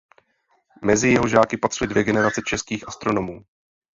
[0.83, 3.45] Mezi jeho žáky patřily dvě generace českých astronomů.